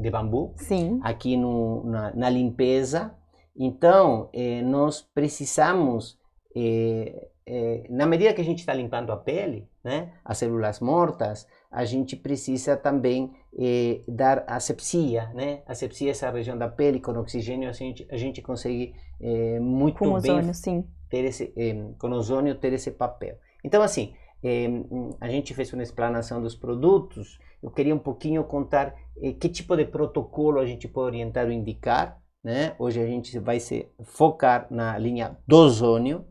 de, 0.00 0.10
bambu 0.10 0.52
Sim. 0.56 0.98
aqui 1.00 1.36
no, 1.36 1.84
na, 1.84 2.12
na, 2.12 2.28
limpeza. 2.28 3.14
Então, 3.56 4.30
eh, 4.32 4.62
nós 4.62 5.00
precisamos, 5.00 6.18
eh, 6.56 7.28
na 7.88 8.04
medida 8.04 8.34
que 8.34 8.40
a 8.40 8.44
gente 8.44 8.58
está 8.58 8.74
limpando 8.74 9.12
a 9.12 9.16
pele, 9.16 9.68
né, 9.84 10.12
as 10.24 10.38
células 10.38 10.80
mortas, 10.80 11.46
a 11.70 11.84
gente 11.84 12.16
precisa 12.16 12.76
também 12.76 13.32
dar 14.06 14.44
asepsia, 14.46 15.30
né? 15.34 15.62
Asepsia 15.66 16.08
é 16.08 16.10
essa 16.10 16.30
região 16.30 16.56
da 16.58 16.68
pele 16.68 17.00
com 17.00 17.12
oxigênio, 17.12 17.68
a 17.68 17.72
gente, 17.72 18.06
a 18.10 18.16
gente 18.16 18.42
consegue 18.42 18.94
muito 19.60 19.98
com 19.98 20.18
bem 20.20 20.32
ozônio, 20.32 20.54
sim. 20.54 20.84
ter 21.10 21.24
esse, 21.24 21.52
com 21.98 22.10
ozônio 22.10 22.54
ter 22.54 22.72
esse 22.72 22.90
papel. 22.90 23.36
Então, 23.64 23.82
assim, 23.82 24.14
eh, 24.42 24.68
a 25.20 25.28
gente 25.28 25.54
fez 25.54 25.72
uma 25.72 25.82
explanação 25.82 26.40
dos 26.40 26.54
produtos. 26.54 27.38
Eu 27.62 27.70
queria 27.70 27.94
um 27.94 27.98
pouquinho 27.98 28.44
contar 28.44 28.94
eh, 29.20 29.32
que 29.32 29.48
tipo 29.48 29.76
de 29.76 29.84
protocolo 29.84 30.60
a 30.60 30.66
gente 30.66 30.86
pode 30.88 31.16
orientar 31.16 31.46
ou 31.46 31.52
indicar. 31.52 32.20
Né? 32.42 32.74
Hoje 32.78 33.00
a 33.00 33.06
gente 33.06 33.38
vai 33.38 33.58
se 33.58 33.90
focar 34.04 34.68
na 34.70 34.96
linha 34.96 35.36
do 35.46 35.56
ozônio, 35.56 36.24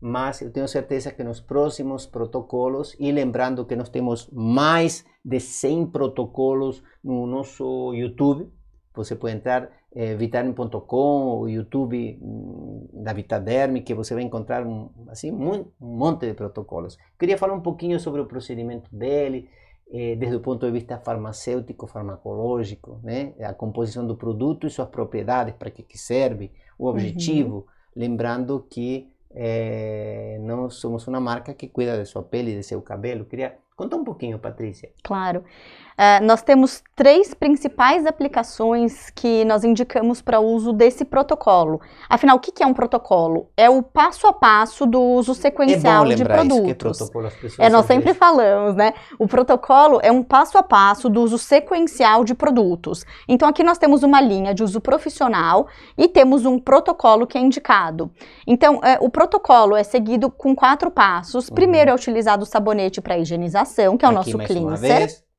mas 0.00 0.40
eu 0.42 0.52
tenho 0.52 0.66
certeza 0.66 1.12
que 1.12 1.22
nos 1.22 1.40
próximos 1.40 2.04
protocolos, 2.04 2.96
e 2.98 3.12
lembrando 3.12 3.64
que 3.64 3.76
nós 3.76 3.88
temos 3.88 4.28
mais 4.32 5.04
de 5.24 5.38
100 5.38 5.86
protocolos 5.86 6.82
no 7.02 7.26
nosso 7.26 7.94
YouTube, 7.94 8.50
você 8.94 9.14
pode 9.14 9.36
entrar 9.36 9.70
é, 9.94 10.14
vitamin.com, 10.14 11.40
o 11.40 11.48
YouTube 11.48 12.18
mm, 12.20 12.61
da 13.02 13.12
Vitaderm, 13.12 13.82
que 13.82 13.94
você 13.94 14.14
vai 14.14 14.22
encontrar 14.22 14.66
um, 14.66 14.90
assim, 15.08 15.30
um, 15.32 15.66
monte 15.80 16.26
de 16.26 16.34
protocolos. 16.34 16.96
Queria 17.18 17.36
falar 17.36 17.54
um 17.54 17.60
pouquinho 17.60 17.98
sobre 17.98 18.20
o 18.20 18.26
procedimento 18.26 18.94
dele, 18.94 19.48
eh, 19.92 20.16
desde 20.16 20.36
o 20.36 20.40
ponto 20.40 20.64
de 20.64 20.72
vista 20.72 20.98
farmacêutico, 20.98 21.86
farmacológico, 21.86 23.00
né? 23.02 23.34
a 23.40 23.52
composição 23.52 24.06
do 24.06 24.16
produto 24.16 24.66
e 24.66 24.70
suas 24.70 24.88
propriedades, 24.88 25.54
para 25.54 25.70
que, 25.70 25.82
que 25.82 25.98
serve, 25.98 26.50
o 26.78 26.86
objetivo, 26.86 27.56
uhum. 27.56 27.64
lembrando 27.94 28.66
que 28.70 29.12
eh, 29.34 30.38
nós 30.40 30.74
somos 30.74 31.06
uma 31.06 31.20
marca 31.20 31.54
que 31.54 31.68
cuida 31.68 31.98
de 31.98 32.06
sua 32.06 32.22
pele, 32.22 32.54
de 32.54 32.62
seu 32.62 32.80
cabelo. 32.80 33.24
Queria 33.24 33.58
contar 33.76 33.96
um 33.96 34.04
pouquinho, 34.04 34.38
Patrícia. 34.38 34.90
Claro. 35.02 35.44
Uh, 35.92 36.24
nós 36.24 36.42
temos 36.42 36.82
três 36.96 37.34
principais 37.34 38.06
aplicações 38.06 39.10
que 39.10 39.44
nós 39.44 39.64
indicamos 39.64 40.22
para 40.22 40.40
uso 40.40 40.72
desse 40.72 41.04
protocolo. 41.04 41.80
Afinal, 42.08 42.36
o 42.36 42.40
que, 42.40 42.50
que, 42.50 42.62
é 42.62 42.66
um 42.66 42.74
protocolo? 42.74 43.50
É 43.56 43.68
o 43.68 43.82
passo 43.82 44.26
a 44.26 44.32
passo 44.32 44.86
do 44.86 45.00
uso 45.00 45.34
sequencial 45.34 46.06
é 46.06 46.14
de 46.14 46.24
produtos. 46.24 47.00
Isso, 47.42 47.60
é, 47.60 47.66
é, 47.66 47.70
nós 47.70 47.86
sempre 47.86 48.14
falamos, 48.14 48.74
né? 48.74 48.94
O 49.18 49.26
protocolo 49.26 50.00
é 50.02 50.10
um 50.10 50.22
passo 50.22 50.56
a 50.58 50.62
passo 50.62 51.08
do 51.08 51.20
uso 51.20 51.38
sequencial 51.38 52.24
de 52.24 52.34
produtos. 52.34 53.04
Então, 53.28 53.48
aqui 53.48 53.62
nós 53.62 53.78
temos 53.78 54.02
uma 54.02 54.20
linha 54.20 54.54
de 54.54 54.62
uso 54.62 54.80
profissional 54.80 55.66
e 55.96 56.08
temos 56.08 56.46
um 56.46 56.58
protocolo 56.58 57.26
que 57.26 57.36
é 57.36 57.40
indicado. 57.40 58.10
Então, 58.46 58.80
é, 58.82 58.98
o 59.00 59.10
protocolo 59.10 59.76
é 59.76 59.82
seguido 59.82 60.30
com 60.30 60.54
quatro 60.54 60.90
passos. 60.90 61.48
Uhum. 61.48 61.54
Primeiro 61.54 61.90
é 61.90 61.94
utilizado 61.94 62.44
o 62.44 62.46
sabonete 62.46 63.00
para 63.00 63.18
higienização, 63.18 63.96
que 63.96 64.04
é 64.04 64.08
o 64.08 64.18
aqui, 64.18 64.32
nosso 64.32 64.38
cleanser. 64.38 65.31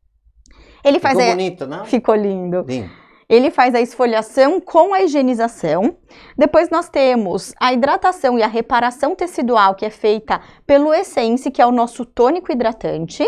Ele 0.84 1.00
faz 1.00 1.16
Ficou 1.16 1.32
a... 1.32 1.36
bonito, 1.36 1.68
não? 1.68 1.86
Ficou 1.86 2.16
lindo. 2.16 2.66
Lindo. 2.68 3.04
Ele 3.30 3.50
faz 3.50 3.74
a 3.74 3.82
esfoliação 3.82 4.60
com 4.60 4.94
a 4.94 5.02
higienização. 5.02 5.98
Depois 6.38 6.70
nós 6.70 6.90
temos 6.90 7.54
a 7.60 7.74
hidratação 7.74 8.38
e 8.38 8.44
a 8.44 8.48
reparação 8.48 9.16
tecidual, 9.16 9.76
que 9.76 9.86
é 9.86 9.90
feita 9.90 10.42
pelo 10.68 10.94
Essence, 10.94 11.50
que 11.50 11.62
é 11.62 11.66
o 11.66 11.72
nosso 11.72 12.06
tônico 12.06 12.52
hidratante. 12.52 13.24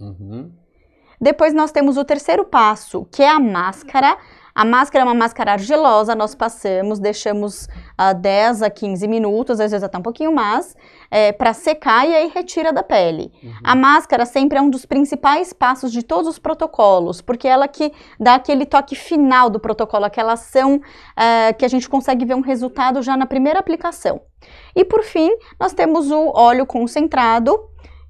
Uhum. 0.00 0.52
Depois 1.20 1.52
nós 1.52 1.70
temos 1.70 1.96
o 1.96 2.04
terceiro 2.04 2.44
passo, 2.44 3.06
que 3.12 3.22
é 3.22 3.28
a 3.28 3.38
máscara. 3.38 4.16
A 4.54 4.64
máscara 4.64 5.04
é 5.04 5.06
uma 5.06 5.14
máscara 5.14 5.52
argilosa, 5.52 6.14
nós 6.14 6.34
passamos, 6.34 6.98
deixamos 6.98 7.64
uh, 7.98 8.14
10 8.20 8.62
a 8.62 8.70
15 8.70 9.08
minutos, 9.08 9.60
às 9.60 9.70
vezes 9.70 9.82
até 9.82 9.96
um 9.96 10.02
pouquinho 10.02 10.32
mais, 10.32 10.76
é, 11.10 11.32
para 11.32 11.54
secar 11.54 12.06
e 12.06 12.14
aí 12.14 12.30
retira 12.34 12.72
da 12.72 12.82
pele. 12.82 13.32
Uhum. 13.42 13.52
A 13.64 13.74
máscara 13.74 14.26
sempre 14.26 14.58
é 14.58 14.60
um 14.60 14.68
dos 14.68 14.84
principais 14.84 15.52
passos 15.52 15.90
de 15.90 16.02
todos 16.02 16.28
os 16.28 16.38
protocolos, 16.38 17.22
porque 17.22 17.48
ela 17.48 17.66
que 17.66 17.92
dá 18.20 18.34
aquele 18.34 18.66
toque 18.66 18.94
final 18.94 19.48
do 19.48 19.58
protocolo, 19.58 20.04
aquela 20.04 20.34
ação 20.34 20.76
uh, 20.76 21.56
que 21.56 21.64
a 21.64 21.68
gente 21.68 21.88
consegue 21.88 22.24
ver 22.24 22.34
um 22.34 22.40
resultado 22.40 23.00
já 23.02 23.16
na 23.16 23.26
primeira 23.26 23.58
aplicação. 23.58 24.20
E 24.76 24.84
por 24.84 25.02
fim, 25.02 25.30
nós 25.58 25.72
temos 25.72 26.10
o 26.10 26.32
óleo 26.34 26.66
concentrado, 26.66 27.58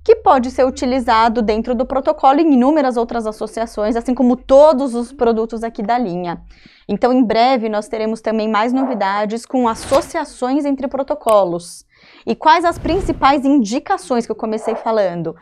que 0.04 0.16
pode 0.16 0.50
ser 0.50 0.66
utilizado 0.66 1.42
dentro 1.42 1.75
do 1.75 1.87
protocolo 1.87 2.40
em 2.40 2.54
inúmeras 2.54 2.97
outras 2.97 3.26
associações, 3.26 3.97
assim 3.97 4.14
como 4.14 4.37
todos 4.37 4.94
os 4.94 5.12
produtos 5.12 5.62
aqui 5.62 5.82
da 5.82 5.97
linha. 5.97 6.42
Então, 6.88 7.12
em 7.12 7.23
breve, 7.25 7.68
nós 7.68 7.88
teremos 7.88 8.21
também 8.21 8.49
mais 8.49 8.73
novidades 8.73 9.47
com 9.47 9.68
associações 9.68 10.64
entre 10.64 10.88
protocolos. 10.88 11.87
E 12.26 12.35
quais 12.35 12.64
as 12.64 12.78
principais 12.78 13.44
indicações 13.44 14.26
que 14.26 14.32
eu 14.32 14.37
comecei 14.37 14.75
falando? 14.75 15.37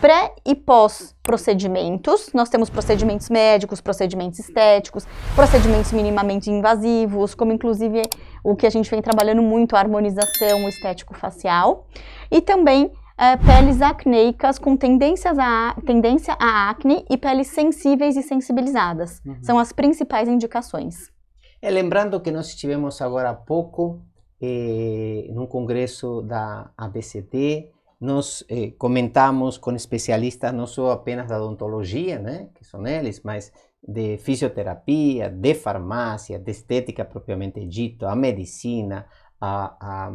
Pré 0.00 0.32
e 0.46 0.54
pós 0.54 1.14
procedimentos. 1.22 2.30
Nós 2.32 2.48
temos 2.48 2.70
procedimentos 2.70 3.28
médicos, 3.28 3.80
procedimentos 3.80 4.38
estéticos, 4.38 5.06
procedimentos 5.34 5.90
minimamente 5.90 6.50
invasivos, 6.50 7.34
como 7.34 7.52
inclusive 7.52 8.02
o 8.44 8.54
que 8.54 8.66
a 8.66 8.70
gente 8.70 8.88
vem 8.88 9.02
trabalhando 9.02 9.42
muito, 9.42 9.74
a 9.74 9.80
harmonização 9.80 10.68
estético-facial. 10.68 11.86
E 12.30 12.40
também 12.40 12.92
é, 13.16 13.36
peles 13.36 13.80
acneicas 13.80 14.58
com 14.58 14.76
tendências 14.76 15.38
a, 15.38 15.74
tendência 15.86 16.36
a 16.38 16.70
acne 16.70 17.04
e 17.08 17.16
peles 17.16 17.48
sensíveis 17.48 18.16
e 18.16 18.22
sensibilizadas. 18.22 19.20
Uhum. 19.24 19.42
São 19.42 19.58
as 19.58 19.72
principais 19.72 20.28
indicações. 20.28 21.12
É, 21.62 21.70
lembrando 21.70 22.20
que 22.20 22.30
nós 22.30 22.48
estivemos 22.48 23.00
agora 23.00 23.30
há 23.30 23.34
pouco 23.34 24.02
eh, 24.40 25.28
num 25.32 25.46
congresso 25.46 26.20
da 26.22 26.70
ABCD, 26.76 27.70
nós 28.00 28.44
eh, 28.50 28.72
comentamos 28.76 29.56
com 29.56 29.72
especialistas 29.72 30.52
não 30.52 30.66
só 30.66 30.90
apenas 30.90 31.28
da 31.28 31.42
odontologia, 31.42 32.18
né, 32.18 32.50
que 32.54 32.64
são 32.64 32.86
eles, 32.86 33.22
mas 33.22 33.50
de 33.86 34.18
fisioterapia, 34.18 35.30
de 35.30 35.54
farmácia, 35.54 36.38
de 36.38 36.50
estética 36.50 37.04
propriamente 37.04 37.64
dito, 37.66 38.06
a 38.06 38.14
medicina, 38.14 39.06
a, 39.40 39.76
a, 39.80 40.12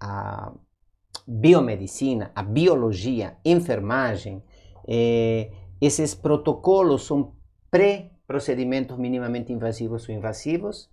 a 0.00 0.52
biomedicina, 1.26 2.30
a 2.34 2.42
biologia, 2.42 3.36
enfermagem, 3.44 4.42
eh, 4.88 5.50
Esses 5.80 6.14
protocolos 6.14 7.06
são 7.06 7.32
pré-procedimentos 7.70 8.98
minimamente 8.98 9.50
invasivos 9.50 10.06
ou 10.06 10.14
invasivos, 10.14 10.90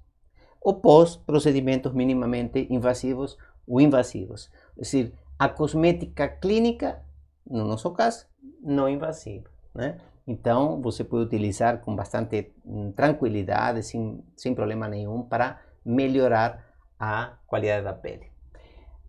ou 0.62 0.76
pós-procedimentos 0.76 1.92
minimamente 1.94 2.68
invasivos 2.70 3.38
ou 3.68 3.82
invasivos. 3.82 4.50
É 4.78 4.80
decir, 4.80 5.14
a 5.38 5.50
cosmética 5.50 6.30
clínica, 6.30 7.04
no 7.46 7.66
nosso 7.66 7.92
caso, 7.92 8.28
não 8.64 8.88
invasiva. 8.88 9.50
Né? 9.76 9.98
Então, 10.26 10.82
você 10.82 11.04
pode 11.04 11.26
utilizar 11.26 11.82
com 11.82 11.94
bastante 11.94 12.54
hum, 12.66 12.94
tranquilidade, 12.94 13.84
sem, 13.84 14.24
sem 14.38 14.56
problema 14.56 14.88
nenhum, 14.88 15.22
para 15.22 15.60
melhorar 15.86 16.66
a 16.98 17.38
qualidade 17.46 17.84
da 17.84 17.94
pele. 17.94 18.37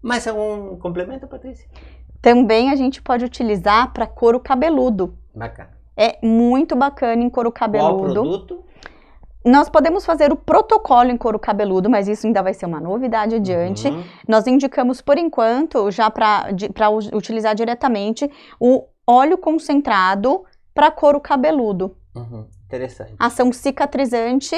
Mais 0.02 0.26
algum 0.26 0.76
complemento, 0.76 1.26
Patrícia? 1.26 1.68
Também 2.20 2.70
a 2.70 2.76
gente 2.76 3.00
pode 3.02 3.24
utilizar 3.24 3.92
para 3.92 4.06
couro 4.06 4.40
cabeludo. 4.40 5.16
Bacana. 5.34 5.70
É 5.96 6.18
muito 6.24 6.76
bacana 6.76 7.22
em 7.22 7.30
couro 7.30 7.50
cabeludo. 7.50 7.96
Qual 7.96 8.12
produto? 8.12 8.64
Nós 9.44 9.68
podemos 9.68 10.04
fazer 10.04 10.32
o 10.32 10.36
protocolo 10.36 11.10
em 11.10 11.16
couro 11.16 11.38
cabeludo, 11.38 11.88
mas 11.88 12.06
isso 12.06 12.26
ainda 12.26 12.42
vai 12.42 12.52
ser 12.52 12.66
uma 12.66 12.80
novidade 12.80 13.36
adiante. 13.36 13.88
Uhum. 13.88 14.04
Nós 14.26 14.46
indicamos, 14.46 15.00
por 15.00 15.16
enquanto, 15.16 15.90
já 15.90 16.10
para 16.10 16.50
utilizar 17.14 17.54
diretamente, 17.54 18.30
o 18.60 18.84
óleo 19.06 19.38
concentrado 19.38 20.44
para 20.74 20.90
couro 20.90 21.20
cabeludo. 21.20 21.96
Uhum. 22.14 22.46
Interessante. 22.66 23.14
Ação 23.18 23.50
cicatrizante 23.52 24.54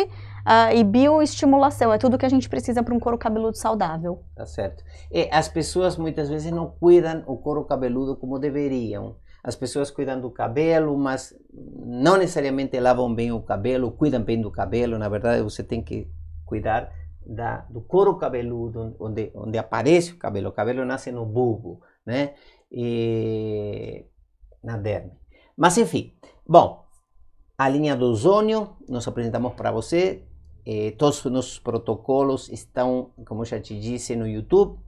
uh, 0.46 0.74
e 0.74 0.84
bioestimulação. 0.84 1.92
É 1.92 1.98
tudo 1.98 2.18
que 2.18 2.26
a 2.26 2.28
gente 2.30 2.48
precisa 2.48 2.82
para 2.82 2.94
um 2.94 3.00
couro 3.00 3.18
cabeludo 3.18 3.56
saudável. 3.56 4.24
Tá 4.34 4.46
certo. 4.46 4.84
E 5.10 5.28
as 5.32 5.48
pessoas 5.48 5.96
muitas 5.96 6.28
vezes 6.28 6.50
não 6.52 6.70
cuidam 6.70 7.22
o 7.26 7.36
couro 7.36 7.64
cabeludo 7.64 8.16
como 8.16 8.38
deveriam. 8.38 9.16
As 9.42 9.56
pessoas 9.56 9.90
cuidam 9.90 10.20
do 10.20 10.30
cabelo, 10.30 10.96
mas 10.98 11.34
não 11.52 12.18
necessariamente 12.18 12.78
lavam 12.78 13.14
bem 13.14 13.32
o 13.32 13.40
cabelo, 13.40 13.90
cuidam 13.90 14.22
bem 14.22 14.40
do 14.40 14.50
cabelo. 14.50 14.98
Na 14.98 15.08
verdade, 15.08 15.42
você 15.42 15.62
tem 15.62 15.82
que 15.82 16.10
cuidar 16.44 16.92
da, 17.24 17.58
do 17.70 17.80
couro 17.80 18.16
cabeludo, 18.16 18.94
onde, 18.98 19.30
onde 19.34 19.56
aparece 19.56 20.12
o 20.12 20.18
cabelo. 20.18 20.50
O 20.50 20.52
cabelo 20.52 20.84
nasce 20.84 21.10
no 21.10 21.24
bulbo, 21.24 21.80
né? 22.04 22.34
E, 22.70 24.04
na 24.62 24.76
derme. 24.76 25.12
Mas 25.56 25.76
enfim, 25.78 26.14
bom, 26.46 26.84
a 27.56 27.68
linha 27.68 27.96
do 27.96 28.06
ozônio, 28.06 28.76
nós 28.88 29.06
apresentamos 29.06 29.54
para 29.54 29.70
você. 29.70 30.22
Eh, 30.64 30.94
todos 30.98 31.24
os 31.24 31.32
nossos 31.32 31.58
protocolos 31.58 32.48
estão, 32.48 33.10
como 33.26 33.44
já 33.44 33.60
te 33.60 33.78
disse, 33.78 34.16
no 34.16 34.26
YouTube. 34.26 34.78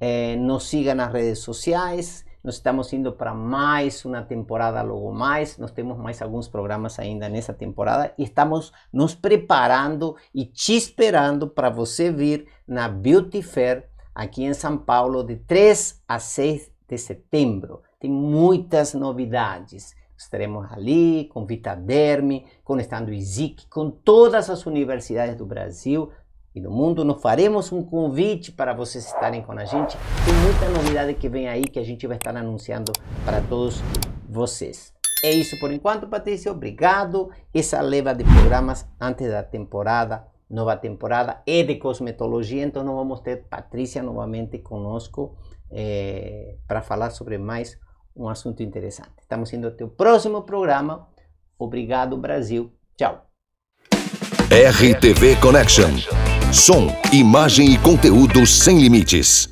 Eh, 0.00 0.36
nos 0.36 0.68
siga 0.68 0.94
nas 0.94 1.12
redes 1.12 1.40
sociais. 1.40 2.24
Nós 2.42 2.54
estamos 2.54 2.90
indo 2.94 3.12
para 3.12 3.34
mais 3.34 4.02
uma 4.04 4.22
temporada 4.22 4.80
logo 4.80 5.12
mais. 5.12 5.58
Nós 5.58 5.72
temos 5.72 5.98
mais 5.98 6.22
alguns 6.22 6.48
programas 6.48 6.98
ainda 6.98 7.28
nessa 7.28 7.52
temporada 7.52 8.14
e 8.16 8.24
estamos 8.24 8.72
nos 8.90 9.14
preparando 9.14 10.16
e 10.34 10.46
te 10.46 10.74
esperando 10.74 11.46
para 11.46 11.68
você 11.68 12.10
vir 12.10 12.46
na 12.66 12.88
Beauty 12.88 13.42
Fair 13.42 13.90
aqui 14.14 14.42
em 14.42 14.54
São 14.54 14.78
Paulo 14.78 15.22
de 15.22 15.36
3 15.36 16.02
a 16.08 16.18
6 16.18 16.72
de 16.88 16.96
setembro. 16.96 17.82
Tem 17.98 18.10
muitas 18.10 18.94
novidades. 18.94 19.94
Estaremos 20.20 20.70
ali 20.70 21.30
com 21.32 21.46
Vitaderme, 21.46 22.44
com 22.62 22.78
Estando 22.78 23.10
ISIC, 23.10 23.66
com 23.68 23.90
todas 23.90 24.50
as 24.50 24.66
universidades 24.66 25.34
do 25.34 25.46
Brasil 25.46 26.10
e 26.54 26.60
do 26.60 26.70
mundo. 26.70 27.06
Nós 27.06 27.22
faremos 27.22 27.72
um 27.72 27.82
convite 27.82 28.52
para 28.52 28.74
vocês 28.74 29.06
estarem 29.06 29.40
com 29.40 29.52
a 29.52 29.64
gente. 29.64 29.96
Tem 30.26 30.34
muita 30.44 30.68
novidade 30.68 31.14
que 31.14 31.26
vem 31.26 31.48
aí 31.48 31.64
que 31.64 31.78
a 31.78 31.82
gente 31.82 32.06
vai 32.06 32.18
estar 32.18 32.36
anunciando 32.36 32.92
para 33.24 33.40
todos 33.40 33.80
vocês. 34.28 34.92
É 35.24 35.30
isso 35.30 35.58
por 35.58 35.72
enquanto, 35.72 36.06
Patrícia. 36.06 36.52
Obrigado. 36.52 37.30
Essa 37.54 37.80
leva 37.80 38.14
de 38.14 38.22
programas 38.22 38.86
antes 39.00 39.26
da 39.26 39.42
temporada, 39.42 40.26
nova 40.50 40.76
temporada, 40.76 41.42
é 41.46 41.62
de 41.62 41.76
cosmetologia. 41.76 42.62
Então, 42.62 42.84
nós 42.84 42.94
vamos 42.94 43.20
ter 43.20 43.44
Patrícia 43.48 44.02
novamente 44.02 44.58
conosco 44.58 45.34
é, 45.70 46.56
para 46.68 46.82
falar 46.82 47.08
sobre 47.08 47.38
mais 47.38 47.78
um 48.16 48.28
assunto 48.28 48.62
interessante. 48.62 49.10
Estamos 49.20 49.52
indo 49.52 49.68
até 49.68 49.84
o 49.84 49.88
próximo 49.88 50.42
programa. 50.42 51.08
Obrigado, 51.58 52.16
Brasil. 52.16 52.72
Tchau. 52.96 53.26
RTV 54.50 55.36
Connection. 55.40 55.90
Som, 56.52 56.88
imagem 57.12 57.72
e 57.72 57.78
conteúdo 57.78 58.46
sem 58.46 58.80
limites. 58.80 59.49